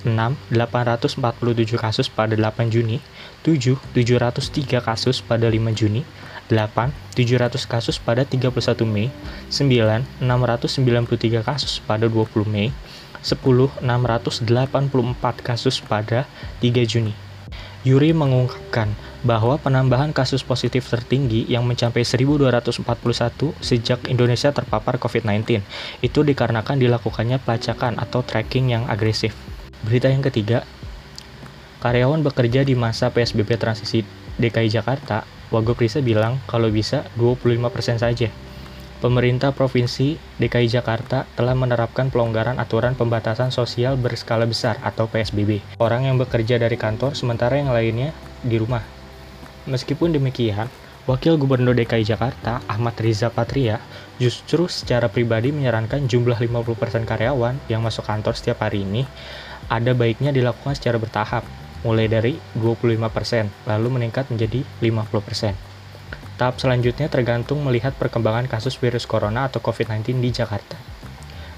6. 0.04 0.34
847 0.50 1.78
kasus 1.78 2.10
pada 2.10 2.34
8 2.34 2.74
Juni 2.74 2.98
7. 3.46 3.78
703 3.94 4.82
kasus 4.82 5.22
pada 5.22 5.46
5 5.46 5.78
Juni 5.78 6.02
8. 6.50 6.92
700 7.16 7.64
kasus 7.70 7.96
pada 7.96 8.28
31 8.28 8.84
Mei 8.84 9.08
9. 9.54 10.04
693 10.20 11.44
kasus 11.48 11.80
pada 11.88 12.12
20 12.12 12.44
Mei 12.44 12.76
10.684 13.22 13.86
kasus 15.42 15.82
pada 15.82 16.26
3 16.60 16.86
Juni. 16.86 17.14
Yuri 17.82 18.14
mengungkapkan 18.14 18.94
bahwa 19.26 19.58
penambahan 19.58 20.14
kasus 20.14 20.46
positif 20.46 20.86
tertinggi 20.86 21.50
yang 21.50 21.66
mencapai 21.66 22.06
1.241 22.06 22.86
sejak 23.58 24.06
Indonesia 24.06 24.54
terpapar 24.54 25.02
COVID-19 25.02 25.66
itu 26.06 26.20
dikarenakan 26.22 26.78
dilakukannya 26.78 27.42
pelacakan 27.42 27.98
atau 27.98 28.22
tracking 28.22 28.74
yang 28.74 28.86
agresif. 28.86 29.34
Berita 29.82 30.14
yang 30.14 30.22
ketiga, 30.22 30.62
karyawan 31.82 32.22
bekerja 32.22 32.62
di 32.62 32.78
masa 32.78 33.10
PSBB 33.10 33.58
transisi 33.58 34.06
DKI 34.38 34.70
Jakarta, 34.70 35.26
Wagub 35.50 35.82
Risa 35.82 36.06
bilang 36.06 36.38
kalau 36.46 36.70
bisa 36.70 37.10
25% 37.18 37.98
saja. 37.98 38.30
Pemerintah 39.02 39.50
Provinsi 39.50 40.14
DKI 40.38 40.70
Jakarta 40.70 41.26
telah 41.34 41.58
menerapkan 41.58 42.14
pelonggaran 42.14 42.62
aturan 42.62 42.94
pembatasan 42.94 43.50
sosial 43.50 43.98
berskala 43.98 44.46
besar 44.46 44.78
atau 44.86 45.10
PSBB. 45.10 45.82
Orang 45.82 46.06
yang 46.06 46.22
bekerja 46.22 46.62
dari 46.62 46.78
kantor 46.78 47.18
sementara 47.18 47.58
yang 47.58 47.74
lainnya 47.74 48.14
di 48.46 48.62
rumah. 48.62 48.86
Meskipun 49.66 50.14
demikian, 50.14 50.70
Wakil 51.10 51.42
Gubernur 51.42 51.74
DKI 51.74 52.06
Jakarta, 52.06 52.62
Ahmad 52.70 52.94
Riza 53.02 53.34
Patria, 53.34 53.82
justru 54.22 54.70
secara 54.70 55.10
pribadi 55.10 55.50
menyarankan 55.50 56.06
jumlah 56.06 56.38
50% 56.38 57.10
karyawan 57.10 57.58
yang 57.74 57.82
masuk 57.82 58.06
kantor 58.06 58.38
setiap 58.38 58.62
hari 58.62 58.86
ini 58.86 59.10
ada 59.66 59.98
baiknya 59.98 60.30
dilakukan 60.30 60.78
secara 60.78 61.02
bertahap, 61.02 61.42
mulai 61.82 62.06
dari 62.06 62.38
25%, 62.54 63.50
lalu 63.66 63.88
meningkat 63.98 64.30
menjadi 64.30 64.62
50%. 64.78 65.71
Tahap 66.42 66.58
selanjutnya 66.58 67.06
tergantung 67.06 67.62
melihat 67.62 67.94
perkembangan 67.94 68.50
kasus 68.50 68.74
virus 68.74 69.06
corona 69.06 69.46
atau 69.46 69.62
COVID-19 69.62 70.26
di 70.26 70.34
Jakarta. 70.34 70.74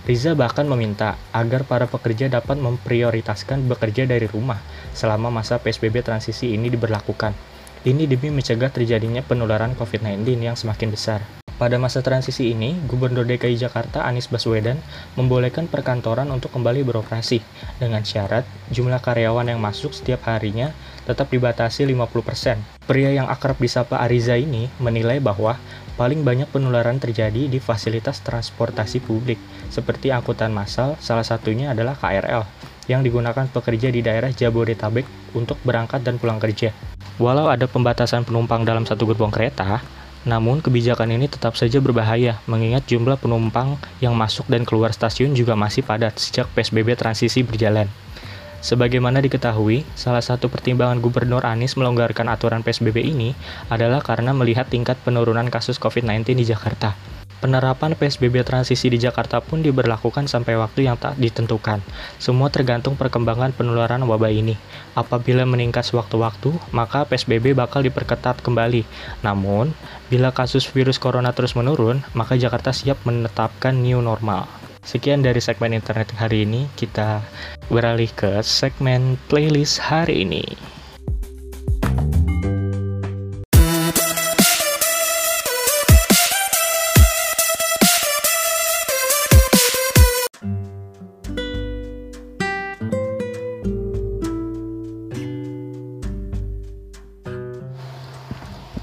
Riza 0.04 0.36
bahkan 0.36 0.68
meminta 0.68 1.16
agar 1.32 1.64
para 1.64 1.88
pekerja 1.88 2.28
dapat 2.28 2.60
memprioritaskan 2.60 3.64
bekerja 3.72 4.04
dari 4.04 4.28
rumah 4.28 4.60
selama 4.92 5.32
masa 5.32 5.56
PSBB 5.64 6.04
transisi 6.04 6.52
ini 6.52 6.68
diberlakukan. 6.68 7.32
Ini 7.88 8.12
demi 8.12 8.28
mencegah 8.36 8.76
terjadinya 8.76 9.24
penularan 9.24 9.72
COVID-19 9.80 10.44
yang 10.44 10.60
semakin 10.60 10.92
besar. 10.92 11.24
Pada 11.56 11.80
masa 11.80 12.04
transisi 12.04 12.52
ini, 12.52 12.76
Gubernur 12.84 13.24
DKI 13.24 13.56
Jakarta 13.56 14.04
Anies 14.04 14.28
Baswedan 14.28 14.84
membolehkan 15.16 15.72
perkantoran 15.72 16.28
untuk 16.28 16.52
kembali 16.52 16.84
beroperasi 16.84 17.40
dengan 17.80 18.04
syarat 18.04 18.44
jumlah 18.68 19.00
karyawan 19.00 19.48
yang 19.48 19.64
masuk 19.64 19.96
setiap 19.96 20.28
harinya 20.28 20.76
tetap 21.04 21.32
dibatasi 21.32 21.88
50%. 21.88 22.88
Pria 22.88 23.12
yang 23.12 23.28
akrab 23.28 23.60
disapa 23.60 24.00
Ariza 24.00 24.36
ini 24.40 24.68
menilai 24.80 25.20
bahwa 25.20 25.60
paling 25.96 26.26
banyak 26.26 26.50
penularan 26.50 26.98
terjadi 26.98 27.48
di 27.48 27.60
fasilitas 27.62 28.24
transportasi 28.26 29.04
publik, 29.04 29.38
seperti 29.70 30.10
angkutan 30.10 30.50
massal, 30.50 30.98
salah 30.98 31.24
satunya 31.24 31.72
adalah 31.72 31.94
KRL, 31.94 32.44
yang 32.90 33.06
digunakan 33.06 33.48
pekerja 33.48 33.94
di 33.94 34.02
daerah 34.04 34.34
Jabodetabek 34.34 35.06
untuk 35.38 35.60
berangkat 35.62 36.02
dan 36.02 36.18
pulang 36.18 36.42
kerja. 36.42 36.74
Walau 37.22 37.48
ada 37.48 37.70
pembatasan 37.70 38.26
penumpang 38.26 38.66
dalam 38.66 38.90
satu 38.90 39.06
gerbong 39.06 39.30
kereta, 39.30 39.86
namun 40.24 40.64
kebijakan 40.64 41.14
ini 41.14 41.28
tetap 41.28 41.60
saja 41.60 41.84
berbahaya 41.84 42.40
mengingat 42.48 42.88
jumlah 42.88 43.20
penumpang 43.20 43.76
yang 44.00 44.16
masuk 44.16 44.48
dan 44.48 44.64
keluar 44.64 44.96
stasiun 44.96 45.36
juga 45.36 45.54
masih 45.54 45.84
padat 45.84 46.16
sejak 46.16 46.48
PSBB 46.56 46.96
transisi 46.96 47.44
berjalan. 47.44 47.92
Sebagaimana 48.64 49.20
diketahui, 49.20 49.84
salah 49.92 50.24
satu 50.24 50.48
pertimbangan 50.48 51.04
Gubernur 51.04 51.44
Anies 51.44 51.76
melonggarkan 51.76 52.32
aturan 52.32 52.64
PSBB 52.64 53.04
ini 53.04 53.36
adalah 53.68 54.00
karena 54.00 54.32
melihat 54.32 54.72
tingkat 54.72 54.96
penurunan 55.04 55.52
kasus 55.52 55.76
COVID-19 55.84 56.32
di 56.32 56.48
Jakarta. 56.48 56.96
Penerapan 57.44 57.92
PSBB 57.92 58.48
transisi 58.48 58.88
di 58.88 58.96
Jakarta 58.96 59.44
pun 59.44 59.60
diberlakukan 59.60 60.32
sampai 60.32 60.56
waktu 60.56 60.88
yang 60.88 60.96
tak 60.96 61.20
ditentukan. 61.20 61.84
Semua 62.16 62.48
tergantung 62.48 62.96
perkembangan 62.96 63.52
penularan 63.52 64.00
wabah 64.08 64.32
ini. 64.32 64.56
Apabila 64.96 65.44
meningkat 65.44 65.84
sewaktu-waktu, 65.84 66.56
maka 66.72 67.04
PSBB 67.04 67.52
bakal 67.52 67.84
diperketat 67.84 68.40
kembali. 68.40 68.88
Namun, 69.28 69.76
bila 70.08 70.32
kasus 70.32 70.64
virus 70.72 70.96
corona 70.96 71.36
terus 71.36 71.52
menurun, 71.60 72.00
maka 72.16 72.40
Jakarta 72.40 72.72
siap 72.72 73.04
menetapkan 73.04 73.76
new 73.76 74.00
normal. 74.00 74.63
Sekian 74.84 75.24
dari 75.24 75.40
segmen 75.40 75.72
internet 75.72 76.12
hari 76.20 76.44
ini, 76.44 76.68
kita 76.76 77.24
beralih 77.72 78.12
ke 78.12 78.44
segmen 78.44 79.16
playlist 79.32 79.80
hari 79.80 80.28
ini. 80.28 80.44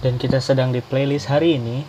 dan 0.00 0.16
kita 0.16 0.40
sedang 0.40 0.72
di 0.72 0.80
playlist 0.80 1.28
hari 1.28 1.60
ini 1.60 1.84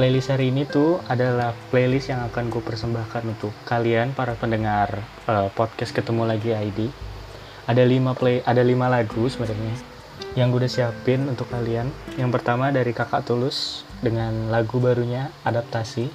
playlist 0.00 0.32
hari 0.32 0.48
ini 0.48 0.64
tuh 0.64 0.96
adalah 1.12 1.52
playlist 1.68 2.08
yang 2.08 2.24
akan 2.24 2.48
gue 2.48 2.64
persembahkan 2.64 3.20
untuk 3.36 3.52
kalian 3.68 4.16
para 4.16 4.32
pendengar 4.32 5.04
uh, 5.28 5.52
podcast 5.52 5.92
ketemu 5.92 6.24
lagi 6.24 6.56
ID 6.56 6.88
ada 7.68 7.84
lima 7.84 8.16
play 8.16 8.40
ada 8.48 8.64
lima 8.64 8.88
lagu 8.88 9.28
sebenarnya 9.28 9.76
yang 10.40 10.56
gue 10.56 10.64
udah 10.64 10.72
siapin 10.72 11.28
untuk 11.28 11.52
kalian. 11.52 11.92
Yang 12.16 12.32
pertama 12.32 12.72
dari 12.72 12.96
kakak 12.96 13.28
tulus 13.28 13.84
dengan 14.00 14.48
lagu 14.48 14.80
barunya 14.80 15.28
adaptasi. 15.44 16.08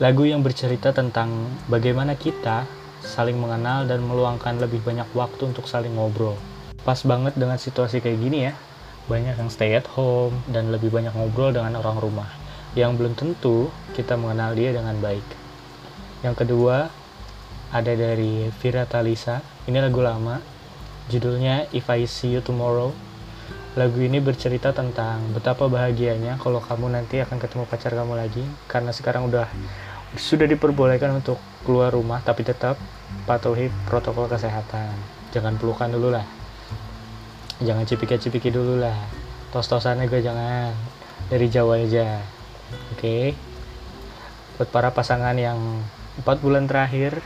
Lagu 0.00 0.24
yang 0.24 0.40
bercerita 0.40 0.96
tentang 0.96 1.28
bagaimana 1.68 2.16
kita 2.16 2.64
saling 3.04 3.36
mengenal 3.36 3.84
dan 3.84 4.00
meluangkan 4.00 4.56
lebih 4.56 4.80
banyak 4.80 5.12
waktu 5.12 5.52
untuk 5.52 5.68
saling 5.68 5.92
ngobrol. 5.92 6.40
Pas 6.88 7.04
banget 7.04 7.36
dengan 7.36 7.60
situasi 7.60 8.00
kayak 8.00 8.16
gini 8.16 8.48
ya. 8.48 8.56
Banyak 9.12 9.36
yang 9.36 9.52
stay 9.52 9.76
at 9.76 9.84
home 9.92 10.40
dan 10.48 10.72
lebih 10.72 10.88
banyak 10.88 11.12
ngobrol 11.12 11.52
dengan 11.52 11.76
orang 11.76 12.00
rumah 12.00 12.47
yang 12.76 12.96
belum 12.96 13.16
tentu 13.16 13.72
kita 13.96 14.16
mengenal 14.16 14.52
dia 14.52 14.74
dengan 14.74 14.96
baik. 15.00 15.24
Yang 16.24 16.44
kedua 16.44 16.92
ada 17.72 17.92
dari 17.92 18.48
Vira 18.60 18.84
Talisa. 18.84 19.40
Ini 19.68 19.78
lagu 19.80 20.00
lama. 20.00 20.40
Judulnya 21.08 21.68
If 21.72 21.88
I 21.88 22.04
See 22.04 22.36
You 22.36 22.44
Tomorrow. 22.44 22.92
Lagu 23.76 23.98
ini 24.02 24.18
bercerita 24.18 24.74
tentang 24.74 25.22
betapa 25.32 25.70
bahagianya 25.70 26.36
kalau 26.42 26.58
kamu 26.58 26.92
nanti 26.92 27.22
akan 27.22 27.38
ketemu 27.38 27.64
pacar 27.68 27.94
kamu 27.94 28.18
lagi 28.18 28.42
karena 28.66 28.90
sekarang 28.90 29.30
udah 29.30 29.46
sudah 30.18 30.50
diperbolehkan 30.50 31.22
untuk 31.22 31.38
keluar 31.62 31.94
rumah 31.94 32.18
tapi 32.24 32.42
tetap 32.42 32.74
patuhi 33.24 33.70
protokol 33.86 34.26
kesehatan. 34.26 34.92
Jangan 35.30 35.60
pelukan 35.60 35.94
dulu 35.94 36.10
lah 36.10 36.26
jangan 37.58 37.82
cipiki-cipiki 37.82 38.54
dulu 38.54 38.78
lah 38.78 38.94
tos-tosannya 39.50 40.06
gue 40.06 40.22
jangan 40.22 40.70
dari 41.26 41.50
jauh 41.50 41.74
aja 41.74 42.22
oke 42.92 43.00
okay? 43.00 43.32
buat 44.58 44.68
para 44.68 44.90
pasangan 44.90 45.36
yang 45.38 45.58
empat 46.18 46.42
bulan 46.42 46.66
terakhir 46.66 47.20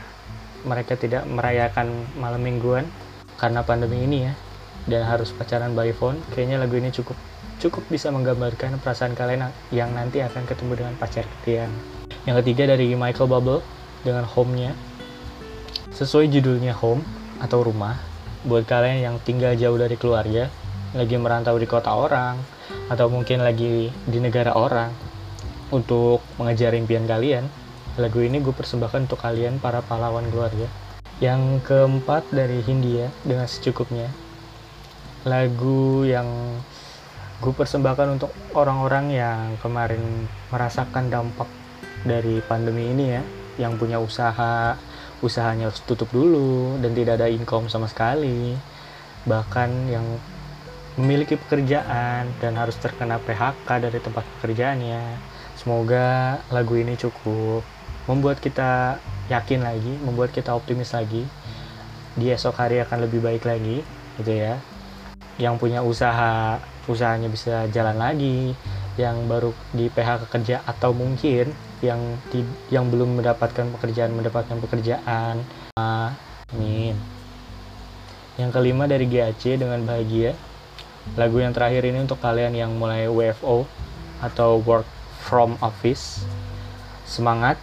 mereka 0.63 0.95
tidak 0.95 1.27
merayakan 1.27 2.07
malam 2.15 2.39
mingguan 2.39 2.87
karena 3.35 3.65
pandemi 3.65 4.05
ini 4.05 4.29
ya 4.29 4.33
dan 4.87 5.07
harus 5.07 5.31
pacaran 5.35 5.75
by 5.75 5.91
phone 5.95 6.19
kayaknya 6.31 6.59
lagu 6.61 6.75
ini 6.79 6.91
cukup 6.91 7.15
cukup 7.59 7.83
bisa 7.87 8.11
menggambarkan 8.11 8.79
perasaan 8.79 9.15
kalian 9.15 9.51
yang 9.71 9.91
nanti 9.95 10.19
akan 10.19 10.43
ketemu 10.47 10.83
dengan 10.83 10.93
pacar 10.99 11.25
kalian 11.43 11.71
yang 12.27 12.35
ketiga 12.43 12.75
dari 12.75 12.91
Michael 12.95 13.31
Bubble 13.31 13.61
dengan 14.03 14.27
home-nya 14.27 14.75
sesuai 15.93 16.27
judulnya 16.31 16.75
home 16.75 17.03
atau 17.39 17.63
rumah 17.63 18.13
buat 18.43 18.67
kalian 18.67 18.99
yang 18.99 19.15
tinggal 19.23 19.55
jauh 19.55 19.79
dari 19.79 19.95
keluarga, 19.95 20.51
lagi 20.91 21.15
merantau 21.15 21.55
di 21.55 21.63
kota 21.63 21.95
orang, 21.95 22.35
atau 22.91 23.07
mungkin 23.07 23.39
lagi 23.39 23.87
di 24.03 24.19
negara 24.19 24.51
orang, 24.51 24.91
untuk 25.73 26.21
mengejar 26.37 26.77
impian 26.77 27.09
kalian, 27.09 27.49
lagu 27.97 28.21
ini 28.21 28.37
gue 28.37 28.53
persembahkan 28.53 29.09
untuk 29.09 29.17
kalian 29.17 29.57
para 29.57 29.81
pahlawan 29.81 30.29
keluarga. 30.29 30.69
Yang 31.17 31.65
keempat 31.65 32.29
dari 32.29 32.61
Hindia 32.61 33.09
dengan 33.25 33.49
secukupnya, 33.49 34.13
lagu 35.25 36.05
yang 36.05 36.29
gue 37.41 37.53
persembahkan 37.53 38.21
untuk 38.21 38.31
orang-orang 38.53 39.17
yang 39.17 39.57
kemarin 39.65 40.29
merasakan 40.53 41.09
dampak 41.09 41.49
dari 42.05 42.37
pandemi 42.45 42.93
ini 42.93 43.05
ya, 43.17 43.23
yang 43.57 43.73
punya 43.81 43.97
usaha, 43.97 44.77
usahanya 45.25 45.73
harus 45.73 45.81
tutup 45.81 46.13
dulu 46.13 46.77
dan 46.85 46.93
tidak 46.93 47.17
ada 47.17 47.27
income 47.33 47.65
sama 47.65 47.89
sekali. 47.89 48.53
Bahkan 49.25 49.69
yang 49.89 50.05
memiliki 50.99 51.39
pekerjaan 51.39 52.29
dan 52.37 52.53
harus 52.53 52.77
terkena 52.77 53.17
PHK 53.17 53.65
dari 53.89 53.97
tempat 53.97 54.21
pekerjaannya 54.37 55.32
semoga 55.63 56.43
lagu 56.51 56.75
ini 56.75 56.99
cukup 56.99 57.63
membuat 58.03 58.43
kita 58.43 58.99
yakin 59.31 59.63
lagi 59.63 59.95
membuat 60.03 60.35
kita 60.35 60.51
optimis 60.51 60.91
lagi. 60.91 61.23
Di 62.13 62.29
esok 62.29 62.59
hari 62.59 62.83
akan 62.83 63.07
lebih 63.07 63.23
baik 63.23 63.47
lagi 63.47 63.81
gitu 64.19 64.31
ya. 64.35 64.59
Yang 65.39 65.55
punya 65.63 65.79
usaha 65.81 66.59
usahanya 66.85 67.31
bisa 67.31 67.65
jalan 67.71 67.95
lagi. 67.95 68.53
Yang 68.99 69.17
baru 69.25 69.49
di 69.73 69.89
PHK 69.89 70.29
kerja 70.29 70.55
atau 70.67 70.93
mungkin 70.93 71.49
yang 71.81 71.99
di, 72.29 72.45
yang 72.69 72.93
belum 72.93 73.17
mendapatkan 73.23 73.73
pekerjaan 73.79 74.13
mendapatkan 74.13 74.59
pekerjaan. 74.61 75.41
Amin. 75.79 76.93
Yang 78.37 78.51
kelima 78.53 78.85
dari 78.85 79.09
GAC 79.09 79.57
dengan 79.57 79.81
bahagia. 79.87 80.37
Lagu 81.17 81.41
yang 81.41 81.51
terakhir 81.51 81.83
ini 81.83 82.05
untuk 82.05 82.21
kalian 82.21 82.53
yang 82.53 82.71
mulai 82.77 83.09
WFO 83.09 83.65
atau 84.23 84.61
work 84.63 84.87
from 85.23 85.55
office. 85.63 86.27
Semangat. 87.07 87.55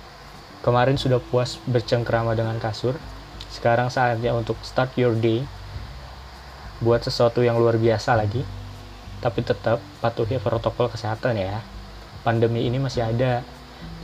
Kemarin 0.64 0.96
sudah 0.96 1.20
puas 1.20 1.60
bercengkrama 1.68 2.32
dengan 2.32 2.56
kasur. 2.56 2.96
Sekarang 3.52 3.92
saatnya 3.92 4.32
untuk 4.32 4.56
start 4.64 4.96
your 4.96 5.12
day. 5.12 5.44
Buat 6.80 7.04
sesuatu 7.04 7.44
yang 7.44 7.60
luar 7.60 7.76
biasa 7.76 8.16
lagi. 8.16 8.40
Tapi 9.20 9.40
tetap 9.44 9.84
patuhi 10.00 10.40
protokol 10.40 10.88
kesehatan 10.88 11.36
ya. 11.36 11.60
Pandemi 12.24 12.64
ini 12.64 12.80
masih 12.80 13.04
ada. 13.04 13.44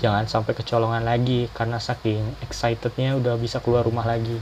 Jangan 0.00 0.28
sampai 0.28 0.52
kecolongan 0.56 1.04
lagi 1.04 1.48
karena 1.52 1.80
saking 1.80 2.20
excitednya 2.44 3.16
udah 3.16 3.36
bisa 3.40 3.60
keluar 3.60 3.84
rumah 3.84 4.04
lagi. 4.04 4.36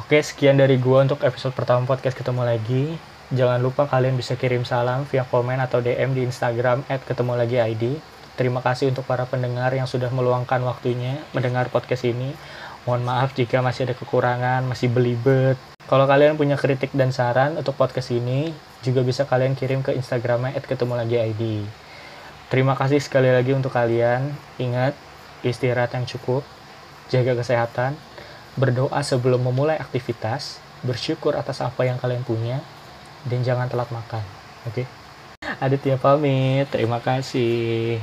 Oke, 0.00 0.24
sekian 0.24 0.56
dari 0.56 0.80
gua 0.80 1.04
untuk 1.04 1.20
episode 1.20 1.52
pertama 1.52 1.84
podcast 1.84 2.16
ketemu 2.16 2.48
lagi. 2.48 2.96
Jangan 3.28 3.60
lupa 3.60 3.84
kalian 3.84 4.16
bisa 4.16 4.40
kirim 4.40 4.64
salam 4.64 5.04
via 5.04 5.20
komen 5.20 5.60
atau 5.60 5.84
DM 5.84 6.16
di 6.16 6.24
Instagram 6.24 6.80
ketemu 6.88 7.36
lagi 7.36 7.60
ID. 7.60 8.00
Terima 8.40 8.64
kasih 8.64 8.88
untuk 8.88 9.04
para 9.04 9.28
pendengar 9.28 9.68
yang 9.76 9.84
sudah 9.84 10.08
meluangkan 10.08 10.64
waktunya 10.64 11.20
mendengar 11.36 11.68
podcast 11.68 12.08
ini. 12.08 12.32
Mohon 12.88 13.04
maaf 13.04 13.36
jika 13.36 13.60
masih 13.60 13.84
ada 13.84 13.92
kekurangan, 13.92 14.64
masih 14.64 14.88
belibet. 14.88 15.60
Kalau 15.84 16.08
kalian 16.08 16.40
punya 16.40 16.56
kritik 16.56 16.88
dan 16.96 17.12
saran 17.12 17.60
untuk 17.60 17.76
podcast 17.76 18.16
ini, 18.16 18.48
juga 18.80 19.04
bisa 19.04 19.28
kalian 19.28 19.52
kirim 19.52 19.84
ke 19.84 19.92
Instagramnya 19.92 20.56
ketemu 20.64 20.96
lagi 20.96 21.20
ID. 21.20 21.68
Terima 22.48 22.80
kasih 22.80 22.96
sekali 22.96 23.28
lagi 23.28 23.52
untuk 23.52 23.76
kalian. 23.76 24.32
Ingat, 24.56 24.96
istirahat 25.44 25.92
yang 25.92 26.08
cukup, 26.08 26.48
jaga 27.12 27.36
kesehatan, 27.36 27.92
berdoa 28.56 29.04
sebelum 29.04 29.44
memulai 29.44 29.76
aktivitas, 29.76 30.64
bersyukur 30.80 31.36
atas 31.36 31.60
apa 31.60 31.84
yang 31.84 32.00
kalian 32.00 32.24
punya, 32.24 32.64
dan 33.26 33.40
jangan 33.42 33.66
telat 33.66 33.90
makan. 33.90 34.22
Oke? 34.68 34.84
Okay? 34.84 34.86
Aditya 35.58 35.96
pamit. 35.98 36.70
Terima 36.70 37.02
kasih. 37.02 37.98